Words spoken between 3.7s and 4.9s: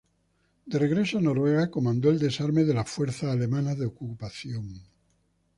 de ocupación.